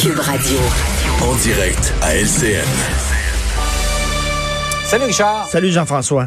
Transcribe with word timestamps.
Cube 0.00 0.18
Radio. 0.18 0.56
En 1.20 1.34
direct 1.42 1.92
à 2.00 2.16
LCN. 2.16 2.64
Salut 4.84 5.04
Richard. 5.04 5.46
Salut 5.46 5.70
Jean-François. 5.70 6.26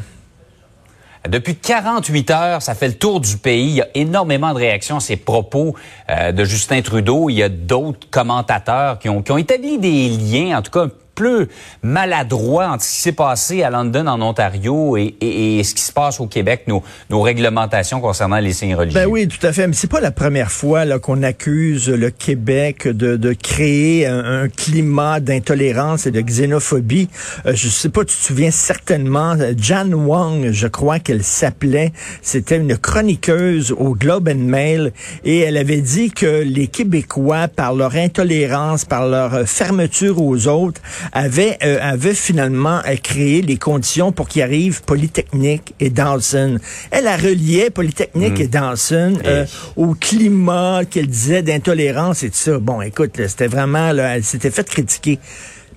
Depuis 1.28 1.56
48 1.56 2.30
heures, 2.30 2.62
ça 2.62 2.76
fait 2.76 2.90
le 2.90 2.94
tour 2.94 3.20
du 3.20 3.38
pays. 3.38 3.70
Il 3.70 3.76
y 3.78 3.82
a 3.82 3.88
énormément 3.96 4.54
de 4.54 4.60
réactions 4.60 4.98
à 4.98 5.00
ces 5.00 5.16
propos 5.16 5.76
euh, 6.12 6.32
de 6.32 6.46
Justin 6.46 6.84
Trudeau. 6.84 7.32
Il 7.32 7.34
y 7.34 7.42
a 7.42 7.50
d'autres 7.50 8.08
commentateurs 8.12 9.00
qui 9.00 9.10
ont, 9.10 9.24
qui 9.24 9.32
ont 9.32 9.40
établi 9.40 9.80
des 9.80 10.10
liens, 10.10 10.60
en 10.60 10.62
tout 10.62 10.70
cas 10.70 10.84
un 10.84 10.90
peu 11.16 11.48
maladroits 11.82 12.70
entre 12.70 12.84
ce 12.84 12.92
qui 12.92 13.02
s'est 13.02 13.12
passé 13.12 13.64
à 13.64 13.70
London, 13.70 14.08
en 14.08 14.22
Ontario, 14.22 14.98
et, 14.98 15.62
ce 15.64 15.74
qui 15.74 15.82
se 15.82 15.92
passe 15.92 16.20
au 16.20 16.28
Québec, 16.28 16.66
nos, 16.68 17.22
réglementations 17.22 18.02
concernant 18.02 18.40
les 18.40 18.54
signes 18.54 18.76
religieux. 18.76 19.00
Ben 19.00 19.08
oui, 19.08 19.28
tout 19.28 19.46
à 19.46 19.54
fait. 19.54 19.68
Mais 19.68 19.74
c'est 19.74 19.90
pas 19.90 20.02
la 20.02 20.12
première 20.12 20.52
fois 20.52 21.00
qu'on 21.00 21.24
accuse 21.24 21.90
le 21.90 22.10
Québec 22.10 22.88
de, 22.88 23.16
de 23.16 23.34
créer 23.34 24.06
un, 24.08 24.48
climat 24.50 25.20
d'intolérance 25.20 26.06
et 26.06 26.12
de 26.12 26.22
xénophobie. 26.22 27.10
Euh, 27.46 27.54
je 27.56 27.70
sais 27.70 27.90
pas, 27.90 28.02
tu 28.02 28.16
te 28.16 28.22
souviens 28.22 28.52
certainement, 28.52 29.36
Jan 29.58 29.92
Wong, 29.92 30.52
je 30.52 30.68
crois 30.68 31.00
qu'elle 31.00 31.24
s'appelait, 31.24 31.94
c'était 32.22 32.58
une 32.58 32.78
chroniqueuse 32.78 33.72
au 33.72 33.96
Globe 33.96 34.30
and 34.30 34.40
Mail, 34.40 34.92
et 35.24 35.40
elle 35.40 35.58
avait 35.58 35.82
dit 35.82 36.12
que 36.12 36.44
les 36.44 36.68
Québécois, 36.68 37.48
par 37.48 37.74
leur 37.74 37.96
intolérance, 37.96 38.86
par 38.86 39.08
leur 39.08 39.48
fermeture 39.48 40.22
aux 40.22 40.48
autres, 40.48 40.82
avaient, 41.14 41.58
euh, 41.64 41.78
avaient 41.82 42.14
finalement 42.16 42.82
euh, 42.88 42.96
créé 43.02 43.42
les 43.42 43.58
conditions 43.58 44.12
pour 44.12 44.28
qu'il 44.28 44.42
arrive 44.42 44.82
Polytechnique 44.84 45.74
et 45.80 45.90
Dawson. 45.90 46.58
Elle 46.92 47.08
a 47.08 47.16
relié 47.16 47.70
Polytechnique 47.70 48.40
et 48.40 48.48
Dawson 48.48 49.18
euh, 49.26 49.46
au 49.78 49.94
climat 49.94 50.82
qu'elle 50.90 51.08
disait 51.08 51.44
d'intolérance 51.44 52.24
et 52.24 52.30
tout 52.30 52.36
ça. 52.38 52.58
Bon, 52.60 52.82
écoute, 52.82 53.12
c'était 53.28 53.48
vraiment, 53.48 53.92
là, 53.92 54.18
elle 54.18 54.24
s'était 54.24 54.52
fait 54.52 54.68
critiquer. 54.68 55.20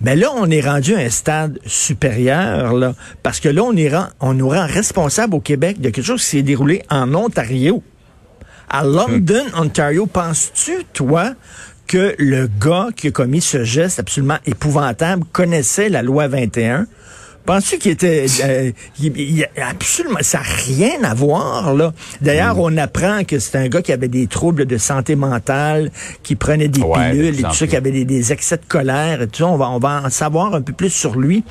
Mais 0.01 0.17
là, 0.17 0.29
on 0.35 0.51
est 0.51 0.61
rendu 0.61 0.95
à 0.95 0.99
un 0.99 1.11
stade 1.11 1.59
supérieur, 1.65 2.75
là, 2.75 2.95
parce 3.23 3.41
que 3.41 3.49
là, 3.49 3.63
on, 3.63 3.75
est 3.77 3.89
rend- 3.95 4.09
on 4.21 4.35
nous 4.35 4.49
rend 4.49 4.67
responsable 4.67 5.35
au 5.35 5.41
Québec 5.41 5.81
de 5.81 5.91
quelque 5.91 6.05
chose 6.05 6.21
qui 6.23 6.29
s'est 6.29 6.43
déroulé 6.43 6.83
en 6.91 7.15
Ontario. 7.15 7.83
À 8.69 8.85
London, 8.85 9.45
Ontario, 9.57 10.07
penses-tu, 10.07 10.85
toi, 10.93 11.33
que 11.87 12.15
le 12.19 12.49
gars 12.61 12.89
qui 12.95 13.09
a 13.09 13.11
commis 13.11 13.41
ce 13.41 13.65
geste 13.65 13.99
absolument 13.99 14.39
épouvantable 14.47 15.25
connaissait 15.33 15.89
la 15.89 16.03
loi 16.03 16.29
21? 16.29 16.87
Penses-tu 17.45 17.79
qu'il 17.79 17.93
était 17.93 18.27
euh, 18.43 18.73
il- 18.99 19.17
il- 19.17 19.49
absolument 19.63 20.19
ça 20.23 20.39
n'a 20.39 20.45
rien 20.67 21.05
à 21.05 21.15
voir 21.15 21.75
là? 21.75 21.93
D'ailleurs, 22.21 22.59
on 22.59 22.77
apprend 22.77 23.23
que 23.23 23.39
c'est 23.39 23.57
un 23.57 23.69
gars 23.69 23.83
qui 23.83 23.93
avait 23.93 24.09
des 24.09 24.27
troubles 24.27 24.65
de 24.67 24.77
santé 24.79 25.15
mentale, 25.15 25.93
qui 26.25 26.35
prenait 26.35 26.67
des 26.67 26.81
Ouais, 26.81 27.13
pilules 27.13 27.39
et 27.39 27.43
tout 27.45 27.55
ça, 27.55 27.69
qui 27.69 27.77
avait 27.77 27.93
des, 27.93 28.05
des 28.05 28.33
excès 28.33 28.57
de 28.57 28.65
colère 28.67 29.23
et 29.23 29.29
tout 29.29 29.39
ça. 29.45 29.47
On 29.47 29.57
va 29.57 29.71
on 29.71 29.79
va 29.79 30.03
en 30.07 30.11
savoir 30.11 30.57
un 30.57 30.61
peu 30.61 30.73
plus 30.73 30.91
sur 30.91 31.17
lui. 31.17 31.45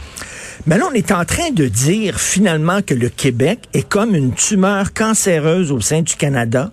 Mais 0.68 0.78
là, 0.78 0.84
on 0.92 0.94
est 0.94 1.12
en 1.14 1.24
train 1.24 1.52
de 1.52 1.66
dire 1.70 2.20
finalement 2.20 2.82
que 2.82 2.94
le 2.94 3.08
Québec 3.08 3.60
est 3.74 3.88
comme 3.88 4.16
une 4.16 4.34
tumeur 4.34 4.94
cancéreuse 4.94 5.72
au 5.72 5.80
sein 5.80 6.02
du 6.02 6.16
Canada. 6.16 6.72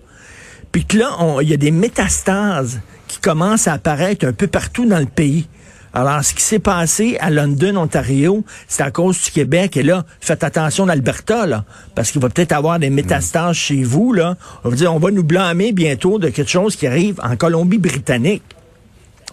Puis 0.73 0.83
que 0.83 0.97
là, 0.97 1.11
on- 1.19 1.39
il 1.39 1.47
y 1.49 1.53
a 1.53 1.57
des 1.57 1.71
métastases 1.71 2.81
qui 3.23 3.29
commencent 3.29 3.69
à 3.69 3.73
apparaître 3.73 4.27
un 4.27 4.33
peu 4.33 4.47
partout 4.47 4.85
dans 4.85 4.99
le 4.99 5.05
pays. 5.05 5.47
Alors, 5.93 6.23
ce 6.23 6.33
qui 6.33 6.41
s'est 6.41 6.59
passé 6.59 7.17
à 7.21 7.29
London, 7.29 7.77
Ontario, 7.77 8.43
c'est 8.67 8.83
à 8.83 8.91
cause 8.91 9.23
du 9.23 9.31
Québec. 9.31 9.77
Et 9.77 9.83
là, 9.83 10.05
faites 10.19 10.43
attention 10.43 10.87
d'Alberta, 10.87 11.45
là, 11.45 11.63
parce 11.95 12.11
qu'il 12.11 12.19
va 12.19 12.27
peut-être 12.29 12.51
avoir 12.51 12.79
des 12.79 12.89
métastases 12.89 13.55
chez 13.55 13.83
vous, 13.83 14.11
là. 14.11 14.35
On 14.65 14.69
va 14.69 14.75
dire, 14.75 14.93
on 14.93 14.99
va 14.99 15.09
nous 15.11 15.23
blâmer 15.23 15.71
bientôt 15.71 16.19
de 16.19 16.27
quelque 16.29 16.49
chose 16.49 16.75
qui 16.75 16.85
arrive 16.85 17.19
en 17.23 17.37
Colombie-Britannique. 17.37 18.43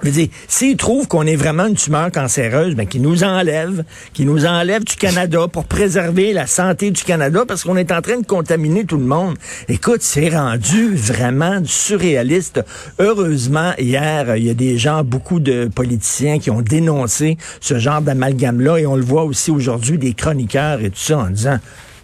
Je 0.02 0.06
veux 0.08 0.12
dire, 0.12 0.28
s'ils 0.48 0.76
trouvent 0.76 1.08
qu'on 1.08 1.26
est 1.26 1.36
vraiment 1.36 1.66
une 1.66 1.74
tumeur 1.74 2.10
cancéreuse, 2.10 2.74
ben, 2.74 2.86
qu'ils 2.86 3.02
nous 3.02 3.22
enlèvent, 3.22 3.84
qu'ils 4.14 4.26
nous 4.26 4.46
enlèvent 4.46 4.84
du 4.84 4.96
Canada 4.96 5.46
pour 5.52 5.64
préserver 5.64 6.32
la 6.32 6.46
santé 6.46 6.90
du 6.90 7.02
Canada 7.04 7.44
parce 7.46 7.64
qu'on 7.64 7.76
est 7.76 7.92
en 7.92 8.00
train 8.00 8.18
de 8.18 8.26
contaminer 8.26 8.84
tout 8.86 8.96
le 8.96 9.04
monde. 9.04 9.36
Écoute, 9.68 10.00
c'est 10.00 10.30
rendu 10.30 10.94
vraiment 10.94 11.60
surréaliste. 11.64 12.64
Heureusement, 12.98 13.72
hier, 13.78 14.36
il 14.36 14.44
y 14.44 14.50
a 14.50 14.54
des 14.54 14.78
gens, 14.78 15.04
beaucoup 15.04 15.38
de 15.38 15.68
politiciens 15.74 16.38
qui 16.38 16.50
ont 16.50 16.62
dénoncé 16.62 17.36
ce 17.60 17.78
genre 17.78 18.00
d'amalgame-là 18.00 18.78
et 18.78 18.86
on 18.86 18.96
le 18.96 19.04
voit 19.04 19.24
aussi 19.24 19.50
aujourd'hui 19.50 19.98
des 19.98 20.14
chroniqueurs 20.14 20.80
et 20.80 20.90
tout 20.90 20.98
ça 20.98 21.18
en 21.18 21.30
disant 21.30 21.58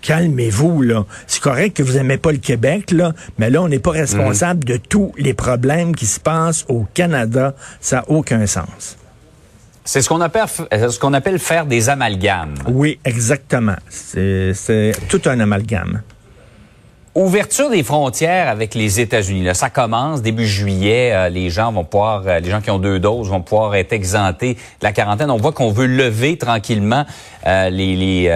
calmez-vous, 0.06 0.82
là. 0.82 1.04
C'est 1.26 1.42
correct 1.42 1.76
que 1.76 1.82
vous 1.82 1.96
aimez 1.96 2.16
pas 2.16 2.30
le 2.30 2.38
Québec, 2.38 2.92
là, 2.92 3.12
mais 3.38 3.50
là, 3.50 3.60
on 3.62 3.68
n'est 3.68 3.80
pas 3.80 3.90
responsable 3.90 4.64
de 4.64 4.76
tous 4.76 5.12
les 5.18 5.34
problèmes 5.34 5.96
qui 5.96 6.06
se 6.06 6.20
passent 6.20 6.64
au 6.68 6.86
Canada. 6.94 7.54
Ça 7.80 7.96
n'a 7.96 8.04
aucun 8.08 8.46
sens. 8.46 8.96
C'est 9.84 10.02
ce 10.02 10.08
qu'on 10.08 10.20
appelle, 10.20 10.46
euh, 10.72 10.88
ce 10.90 10.98
qu'on 10.98 11.12
appelle 11.12 11.38
faire 11.40 11.66
des 11.66 11.88
amalgames. 11.88 12.54
Oui, 12.68 13.00
exactement. 13.04 13.76
C'est 13.88 14.92
tout 15.08 15.22
un 15.26 15.40
amalgame. 15.40 16.02
Ouverture 17.16 17.70
des 17.70 17.82
frontières 17.82 18.46
avec 18.46 18.74
les 18.74 19.00
États-Unis. 19.00 19.48
Ça 19.54 19.70
commence 19.70 20.20
début 20.20 20.46
juillet. 20.46 21.12
euh, 21.14 21.30
les 21.30 21.48
gens 21.48 21.72
vont 21.72 21.82
pouvoir, 21.82 22.24
euh, 22.26 22.40
les 22.40 22.50
gens 22.50 22.60
qui 22.60 22.70
ont 22.70 22.78
deux 22.78 23.00
doses 23.00 23.30
vont 23.30 23.40
pouvoir 23.40 23.74
être 23.74 23.94
exemptés 23.94 24.52
de 24.52 24.60
la 24.82 24.92
quarantaine. 24.92 25.30
On 25.30 25.38
voit 25.38 25.52
qu'on 25.52 25.70
veut 25.70 25.86
lever 25.86 26.36
tranquillement 26.36 27.06
euh, 27.46 27.70
les, 27.70 28.26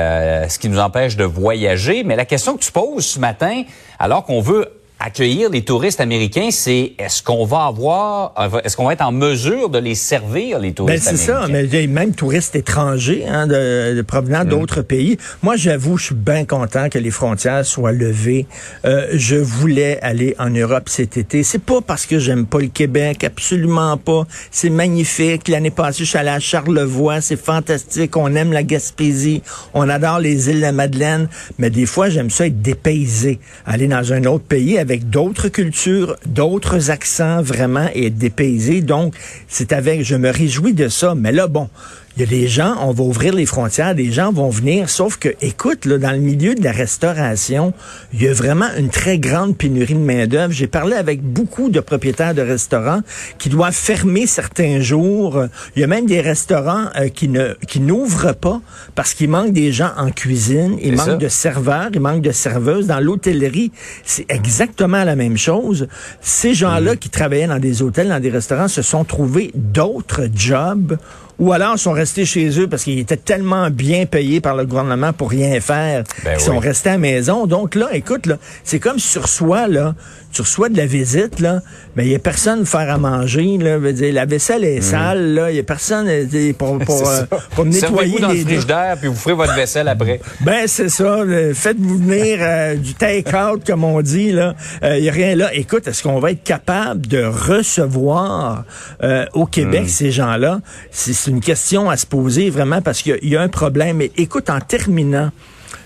ce 0.49 0.59
qui 0.59 0.71
nous 0.71 0.79
empêche 0.79 1.17
de 1.17 1.25
voyager. 1.25 2.05
Mais 2.05 2.17
la 2.17 2.25
question 2.25 2.55
que 2.57 2.63
tu 2.63 2.73
poses 2.73 3.05
ce 3.05 3.19
matin, 3.19 3.65
alors 3.99 4.25
qu'on 4.25 4.41
veut 4.41 4.80
accueillir 5.01 5.49
les 5.51 5.63
touristes 5.63 6.01
américains, 6.01 6.49
c'est 6.51 6.93
est-ce 6.99 7.23
qu'on 7.23 7.45
va 7.47 7.65
avoir, 7.65 8.35
euh, 8.39 8.61
est-ce 8.63 8.77
qu'on 8.77 8.85
va 8.87 8.93
être 8.93 9.01
en 9.05 9.13
mesure 9.13 9.71
de 9.71 9.79
les 9.79 9.95
servir 9.95 10.59
les 10.59 10.69
Ben, 10.69 10.75
touristes 10.75 11.05
c'est 11.09 11.17
ça, 11.17 11.43
américains? 11.45 11.53
mais 11.73 11.79
il 11.79 11.81
y 11.81 11.85
a 11.85 11.87
même 11.93 12.15
touristes 12.15 12.55
étrangers 12.55 13.25
hein, 13.27 13.47
de, 13.47 13.95
de 13.97 14.03
provenant 14.03 14.45
d'autres 14.45 14.83
pays. 14.83 15.17
Moi, 15.43 15.57
j'avoue, 15.57 15.97
je 15.97 16.07
suis 16.07 16.15
bien 16.15 16.45
content 16.45 16.89
que 16.91 16.99
les 16.99 17.11
frontières 17.11 17.65
soient 17.65 17.93
levées. 17.93 18.47
Euh, 18.85 19.07
je 19.15 19.37
voulais 19.37 19.99
aller 20.03 20.37
en 20.39 20.51
Europe 20.51 20.89
cet 20.91 21.17
été. 21.17 21.43
C'est 21.45 21.63
pas 21.63 21.81
parce 21.81 22.05
que 22.05 22.19
j'aime 22.19 22.45
pas 22.45 22.59
le 22.61 22.67
Québec, 22.69 23.25
absolument 23.25 23.97
pas. 23.97 24.27
C'est 24.51 24.71
magnifique. 24.71 25.49
L'année 25.49 25.71
passée, 25.71 26.05
je 26.05 26.11
suis 26.11 26.19
allé 26.19 26.29
à 26.29 26.41
Charlevoix, 26.41 27.23
c'est 27.23 27.41
fantastique. 27.41 28.17
On 28.19 28.35
aime 28.35 28.53
la 28.53 28.63
Gaspésie, 28.63 29.43
on 29.73 29.89
adore 29.89 30.19
les 30.19 30.51
îles 30.51 30.57
de 30.57 30.61
la 30.61 30.73
Madeleine, 30.73 31.29
mais 31.59 31.71
des 31.71 31.87
fois, 31.87 32.11
j'aime 32.11 32.29
ça 32.29 32.47
être 32.47 32.61
dépaysé, 32.61 33.41
aller 33.65 33.89
dans 33.89 34.13
un 34.13 34.25
autre 34.25 34.45
pays 34.45 34.77
avec 34.79 34.90
d'autres 34.99 35.49
cultures, 35.49 36.17
d'autres 36.27 36.91
accents, 36.91 37.43
vraiment, 37.43 37.89
et 37.95 38.11
être. 38.11 38.83
Donc, 38.83 39.15
c'est 39.49 39.73
avec, 39.73 40.03
je 40.03 40.17
me 40.17 40.31
réjouis 40.31 40.75
de 40.75 40.89
ça. 40.89 41.15
Mais 41.15 41.33
là, 41.33 41.47
bon, 41.47 41.69
il 42.17 42.21
y 42.21 42.23
a 42.25 42.27
des 42.27 42.49
gens, 42.49 42.77
on 42.81 42.93
va 42.93 43.05
ouvrir 43.05 43.35
les 43.35 43.47
frontières, 43.47 43.95
des 43.95 44.11
gens 44.11 44.33
vont 44.33 44.51
venir, 44.51 44.91
sauf 44.91 45.17
que, 45.17 45.29
écoute, 45.41 45.85
là, 45.85 45.97
dans 45.97 46.11
le 46.11 46.19
milieu 46.19 46.55
de 46.55 46.63
la 46.63 46.73
restauration, 46.73 47.73
il 48.13 48.23
y 48.23 48.29
a 48.29 48.33
vraiment 48.33 48.67
une 48.77 48.89
très 48.89 49.19
grande 49.19 49.57
pénurie 49.57 49.95
de 49.95 50.01
main-d'œuvre. 50.01 50.53
J'ai 50.53 50.67
parlé 50.67 50.97
avec 50.97 51.23
beaucoup 51.23 51.71
de 51.71 51.81
propriétaires 51.81 52.35
de 52.35 52.43
restaurants 52.43 53.01
qui 53.39 53.49
doivent 53.49 53.75
fermer 53.75 54.27
certains 54.27 54.81
jours. 54.81 55.45
Il 55.77 55.81
y 55.81 55.85
a 55.85 55.87
même 55.87 56.07
des 56.07 56.21
restaurants 56.21 56.87
euh, 56.97 57.09
qui 57.09 57.29
ne 57.29 57.55
qui 57.69 57.81
n'ouvrent 57.81 58.35
pas 58.35 58.61
parce 58.95 59.15
qu'il 59.15 59.31
manque 59.31 59.53
des 59.53 59.73
gens 59.73 59.91
en 59.97 60.11
cuisine, 60.11 60.77
il 60.83 60.97
manque 60.97 61.07
ça. 61.07 61.17
de 61.17 61.29
serveurs, 61.29 61.91
il 61.95 62.01
manque 62.01 62.23
de 62.23 62.33
serveuses. 62.33 62.87
Dans 62.87 63.01
l'hôtellerie, 63.01 63.71
c'est 64.05 64.27
exactement 64.29 65.05
la 65.05 65.17
même 65.17 65.37
chose. 65.37 65.87
Ces 66.21 66.55
gens-là 66.55 66.97
qui 66.97 67.09
travaillaient 67.09 67.47
dans 67.47 67.59
des 67.59 67.83
hôtels, 67.83 68.09
dans 68.09 68.21
des 68.21 68.31
restaurants, 68.31 68.69
se 68.69 68.83
sont 68.83 69.05
trouvés 69.05 69.53
d'autres 69.55 70.29
jobs 70.35 70.99
ou 71.41 71.53
alors 71.53 71.77
sont 71.79 71.91
restés 71.93 72.25
chez 72.25 72.61
eux 72.61 72.69
parce 72.69 72.85
qu'ils 72.85 73.01
étaient 73.01 73.17
tellement 73.17 73.71
bien 73.71 74.07
payés 74.07 74.41
par 74.41 74.55
le 74.55 74.65
gouvernement 74.67 75.13
pour 75.13 75.31
rien 75.31 75.61
faire, 75.61 76.05
Ben 76.25 76.35
qu'ils 76.35 76.45
sont 76.45 76.59
restés 76.59 76.91
à 76.91 76.93
la 76.93 76.99
maison. 76.99 77.47
Donc 77.49 77.75
là, 77.75 77.89
écoute, 77.93 78.27
là, 78.27 78.37
c'est 78.63 78.79
comme 78.79 79.01
sur 79.01 79.29
soi, 79.29 79.67
là, 79.67 79.95
tu 80.33 80.43
reçois 80.43 80.69
de 80.69 80.77
la 80.77 80.87
visite, 80.87 81.41
là, 81.41 81.61
mais 81.97 82.05
il 82.07 82.13
y 82.13 82.15
a 82.15 82.21
personne 82.21 82.65
faire 82.65 82.89
à 82.89 82.99
manger, 82.99 83.59
là, 83.59 83.79
veut 83.79 83.93
dire, 83.93 84.13
la 84.15 84.27
vaisselle 84.27 84.63
est 84.63 84.81
sale, 84.81 85.35
là, 85.35 85.51
il 85.51 85.57
y 85.57 85.59
a 85.59 85.65
personne 85.65 86.07
euh, 86.09 86.53
pour, 86.57 86.79
pour, 86.79 87.09
euh, 87.09 87.23
pour 87.57 87.65
nettoyer 87.65 87.81
Servez-vous 87.81 88.19
dans 88.21 88.29
le 88.29 88.35
les 88.35 88.45
frigidaire, 88.45 88.97
puis 89.01 89.09
vous 89.09 89.17
ferez 89.17 89.35
votre 89.35 89.55
vaisselle 89.57 89.89
après. 89.89 90.21
ben, 90.43 90.67
c'est 90.67 90.89
ça. 90.89 91.03
euh, 91.03 91.53
Faites-vous 91.53 91.99
venir 91.99 92.39
euh, 92.43 92.75
du 92.77 92.95
take-out, 92.95 93.65
comme 93.67 93.83
on 93.83 94.01
dit. 94.03 94.31
là. 94.31 94.55
Il 94.83 95.03
n'y 95.03 95.09
a 95.09 95.13
rien 95.13 95.35
là. 95.35 95.53
Écoute, 95.55 95.89
est-ce 95.89 96.03
qu'on 96.03 96.21
va 96.21 96.31
être 96.33 96.45
capable 96.45 97.07
de 97.09 97.25
recevoir 97.25 98.65
euh, 99.03 99.27
au 99.35 99.47
Québec 99.47 99.89
ces 99.89 100.11
gens-là? 100.11 100.61
C'est 100.91 101.13
c'est 101.31 101.35
une 101.37 101.41
question 101.41 101.89
à 101.89 101.97
se 101.97 102.07
poser 102.07 102.51
vraiment 102.51 102.83
parce 102.83 103.03
qu'il 103.03 103.13
y 103.13 103.15
a- 103.15 103.19
il 103.23 103.29
y, 103.29 103.37
a 103.37 103.41
un 103.41 103.49
problème. 103.49 103.99
Mais 103.99 104.11
écoute, 104.17 104.51
en 104.51 104.59
terminant, 104.59 105.31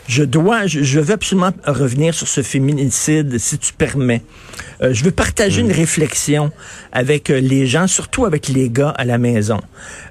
je 0.09 0.25
dois, 0.25 0.67
je, 0.67 0.83
je 0.83 1.01
veux 1.01 1.13
absolument 1.13 1.53
revenir 1.67 2.15
sur 2.15 2.27
ce 2.27 2.41
féminicide, 2.43 3.39
si 3.39 3.59
tu 3.59 3.75
permets. 3.75 4.23
Euh, 4.81 4.95
je 4.95 5.05
veux 5.05 5.11
partager 5.11 5.61
une 5.61 5.71
réflexion 5.73 6.51
avec 6.93 7.29
euh, 7.29 7.41
les 7.41 7.67
gens, 7.67 7.87
surtout 7.87 8.25
avec 8.25 8.49
les 8.49 8.71
gars 8.71 8.95
à 8.97 9.05
la 9.05 9.19
maison. 9.19 9.61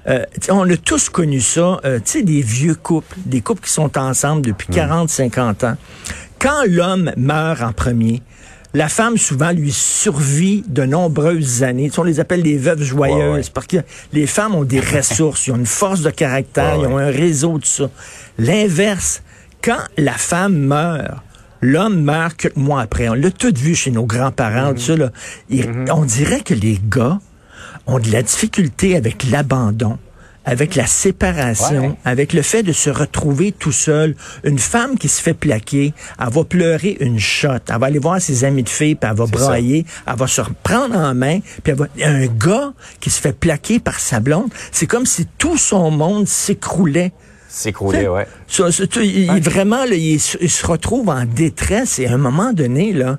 Euh, 0.06 0.24
on 0.50 0.70
a 0.70 0.76
tous 0.76 1.08
connu 1.08 1.40
ça, 1.40 1.80
tu 1.82 1.90
sais, 2.04 2.22
des 2.22 2.40
vieux 2.40 2.76
couples, 2.76 3.16
des 3.26 3.40
couples 3.40 3.64
qui 3.66 3.72
sont 3.72 3.98
ensemble 3.98 4.42
depuis 4.42 4.68
40, 4.68 5.10
50 5.10 5.64
ans. 5.64 5.76
Quand 6.38 6.62
l'homme 6.68 7.10
meurt 7.16 7.60
en 7.62 7.72
premier, 7.72 8.22
la 8.74 8.88
femme 8.88 9.16
souvent 9.16 9.52
lui 9.52 9.70
survit 9.72 10.64
de 10.66 10.84
nombreuses 10.84 11.62
années. 11.62 11.88
Tu 11.88 11.94
sais, 11.94 12.00
on 12.00 12.04
les 12.04 12.20
appelle 12.20 12.42
les 12.42 12.58
veuves 12.58 12.82
joyeuses 12.82 13.16
Ouais, 13.18 13.32
ouais. 13.34 13.42
parce 13.54 13.66
que 13.68 13.76
les 14.12 14.26
femmes 14.26 14.54
ont 14.54 14.64
des 14.64 14.80
ressources, 14.96 15.46
ils 15.46 15.52
ont 15.52 15.56
une 15.56 15.64
force 15.66 16.02
de 16.02 16.10
caractère, 16.10 16.78
Ouais, 16.78 16.84
ils 16.84 16.86
ont 16.92 16.98
un 16.98 17.10
réseau 17.10 17.58
de 17.58 17.64
ça. 17.64 17.88
L'inverse, 18.38 19.22
quand 19.62 19.78
la 19.96 20.12
femme 20.12 20.56
meurt, 20.56 21.22
l'homme 21.60 22.02
meurt 22.02 22.36
quelques 22.36 22.56
mois 22.56 22.82
après. 22.82 23.08
On 23.08 23.14
l'a 23.14 23.30
tout 23.30 23.54
vu 23.56 23.74
chez 23.74 23.90
nos 23.92 24.04
grands-parents, 24.06 24.74
tout 24.74 24.80
ça, 24.80 24.96
là. 24.96 25.10
Et 25.50 25.62
On 25.92 26.04
dirait 26.04 26.40
que 26.40 26.54
les 26.54 26.78
gars 26.88 27.20
ont 27.86 27.98
de 27.98 28.10
la 28.10 28.22
difficulté 28.22 28.96
avec 28.96 29.24
l'abandon 29.30 29.98
avec 30.44 30.74
la 30.74 30.86
séparation, 30.86 31.88
Ouais. 31.88 31.94
avec 32.04 32.32
le 32.32 32.42
fait 32.42 32.62
de 32.62 32.72
se 32.72 32.90
retrouver 32.90 33.52
tout 33.52 33.72
seul. 33.72 34.14
Une 34.44 34.58
femme 34.58 34.98
qui 34.98 35.08
se 35.08 35.22
fait 35.22 35.34
plaquer, 35.34 35.94
elle 36.20 36.30
va 36.32 36.44
pleurer 36.44 36.96
une 37.00 37.18
shot. 37.18 37.48
Elle 37.68 37.78
va 37.78 37.86
aller 37.86 37.98
voir 37.98 38.20
ses 38.20 38.44
amis 38.44 38.62
de 38.62 38.68
filles, 38.68 38.94
puis 38.94 39.08
elle 39.10 39.16
va 39.16 39.26
brailler. 39.26 39.86
Elle 40.06 40.16
va 40.16 40.26
se 40.26 40.40
reprendre 40.40 40.96
en 40.96 41.14
main. 41.14 41.40
Puis 41.62 41.72
elle 41.72 41.76
va... 41.76 41.86
Un 42.04 42.26
gars 42.26 42.72
qui 43.00 43.10
se 43.10 43.20
fait 43.20 43.32
plaquer 43.32 43.78
par 43.80 43.98
sa 44.00 44.20
blonde, 44.20 44.50
c'est 44.72 44.86
comme 44.86 45.06
si 45.06 45.26
tout 45.38 45.56
son 45.56 45.90
monde 45.90 46.28
s'écroulait. 46.28 47.12
S'écrouler, 47.48 48.08
ouais. 48.08 48.26
Ça, 48.48 48.72
ça, 48.72 48.84
tu- 48.86 49.04
il- 49.06 49.40
vraiment, 49.40 49.84
là, 49.84 49.94
il, 49.94 50.18
se- 50.20 50.36
il 50.40 50.50
se 50.50 50.66
retrouve 50.66 51.08
en 51.08 51.24
détresse 51.24 52.00
et 52.00 52.06
à 52.06 52.12
un 52.14 52.18
moment 52.18 52.52
donné, 52.52 52.92
là, 52.92 53.18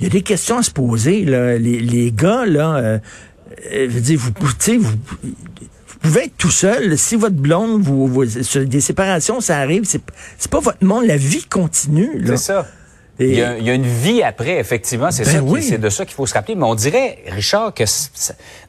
il 0.00 0.04
y 0.04 0.06
a 0.08 0.10
des 0.10 0.22
questions 0.22 0.58
à 0.58 0.62
se 0.64 0.72
poser. 0.72 1.24
Là. 1.24 1.56
Les, 1.56 1.78
les 1.78 2.10
gars, 2.10 2.44
là, 2.46 2.74
euh, 2.76 2.98
euh, 3.72 3.86
je 3.88 3.94
veux 3.94 4.00
dire, 4.00 4.18
vous, 4.18 4.30
tu 4.30 4.54
sais, 4.58 4.76
vous, 4.76 4.90
vous 6.02 6.08
pouvez 6.10 6.24
être 6.24 6.36
tout 6.36 6.50
seul. 6.50 6.96
Si 6.98 7.16
votre 7.16 7.34
blonde, 7.36 7.82
vous, 7.82 8.06
vous- 8.06 8.24
des 8.64 8.80
séparations, 8.80 9.40
ça 9.40 9.58
arrive, 9.58 9.82
c'est 9.84 10.02
pas 10.50 10.60
votre 10.60 10.84
monde. 10.84 11.04
La 11.06 11.16
vie 11.16 11.44
continue. 11.44 12.22
C'est 12.26 12.36
ça. 12.36 12.66
Et- 13.18 13.28
Il 13.30 13.34
y, 13.38 13.42
a, 13.42 13.56
il 13.58 13.64
y 13.64 13.70
a 13.70 13.74
une 13.74 13.82
vie 13.86 14.22
après, 14.22 14.58
effectivement. 14.58 15.10
C'est 15.10 15.24
Ben 15.24 15.40
oui. 15.42 15.70
de 15.78 15.88
ça 15.88 16.04
qu'il 16.04 16.14
faut 16.14 16.26
se 16.26 16.34
rappeler. 16.34 16.54
Mais 16.54 16.64
on 16.64 16.74
dirait, 16.74 17.18
Richard, 17.28 17.72
que 17.74 17.84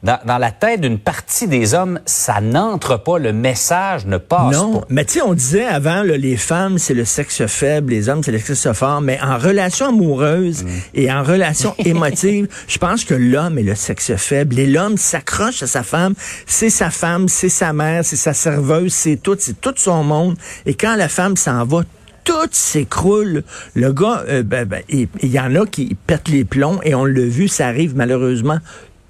dans, 0.02 0.18
dans 0.24 0.38
la 0.38 0.50
tête 0.50 0.80
d'une 0.80 0.98
partie 0.98 1.46
des 1.48 1.74
hommes, 1.74 2.00
ça 2.06 2.40
n'entre 2.40 2.96
pas, 2.96 3.18
le 3.18 3.32
message 3.32 4.06
ne 4.06 4.16
passe 4.16 4.54
Non, 4.56 4.80
pas. 4.80 4.86
mais 4.88 5.04
tu 5.04 5.14
sais, 5.14 5.22
on 5.22 5.34
disait 5.34 5.64
avant, 5.66 6.02
là, 6.02 6.16
les 6.16 6.36
femmes, 6.36 6.78
c'est 6.78 6.94
le 6.94 7.04
sexe 7.04 7.46
faible, 7.46 7.90
les 7.92 8.08
hommes, 8.08 8.22
c'est 8.22 8.32
le 8.32 8.38
sexe 8.38 8.72
fort, 8.72 9.00
mais 9.00 9.18
en 9.22 9.36
relation 9.38 9.88
amoureuse 9.88 10.64
Mm. 10.64 10.68
et 10.94 11.12
en 11.12 11.22
relation 11.22 11.74
émotive, 11.84 12.48
je 12.68 12.78
pense 12.78 13.04
que 13.04 13.14
l'homme 13.14 13.58
est 13.58 13.62
le 13.62 13.74
sexe 13.74 14.14
faible. 14.16 14.58
Et 14.58 14.66
l'homme 14.66 14.96
s'accroche 14.96 15.62
à 15.62 15.66
sa 15.66 15.82
femme, 15.82 16.14
c'est 16.46 16.70
sa 16.70 16.90
femme, 16.90 17.28
c'est 17.28 17.48
sa 17.48 17.72
mère, 17.72 18.04
c'est 18.04 18.16
sa 18.16 18.32
serveuse, 18.32 18.92
c'est 18.94 19.16
tout, 19.16 19.36
c'est 19.38 19.60
tout 19.60 19.74
son 19.76 20.02
monde. 20.04 20.36
Et 20.66 20.74
quand 20.74 20.96
la 20.96 21.08
femme 21.08 21.36
s'en 21.36 21.64
va, 21.64 21.82
tout 22.28 22.48
s'écroule. 22.50 23.42
Le 23.74 23.92
gars, 23.92 24.22
euh, 24.28 24.42
ben, 24.42 24.66
ben, 24.66 24.82
il 24.90 25.08
il 25.22 25.30
y 25.30 25.40
en 25.40 25.54
a 25.54 25.64
qui 25.64 25.96
pètent 26.06 26.28
les 26.28 26.44
plombs 26.44 26.78
et 26.82 26.94
on 26.94 27.06
l'a 27.06 27.24
vu, 27.24 27.48
ça 27.48 27.66
arrive 27.68 27.96
malheureusement 27.96 28.58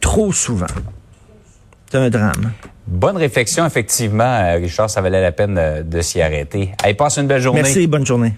trop 0.00 0.32
souvent. 0.32 0.66
C'est 1.90 1.98
un 1.98 2.10
drame. 2.10 2.52
Bonne 2.86 3.16
réflexion, 3.16 3.66
effectivement, 3.66 4.22
euh, 4.22 4.58
Richard, 4.58 4.88
ça 4.88 5.00
valait 5.00 5.20
la 5.20 5.32
peine 5.32 5.58
euh, 5.58 5.82
de 5.82 6.00
s'y 6.00 6.20
arrêter. 6.20 6.70
Allez, 6.82 6.94
passe 6.94 7.16
une 7.16 7.26
belle 7.26 7.42
journée. 7.42 7.62
Merci, 7.62 7.88
bonne 7.88 8.06
journée. 8.06 8.34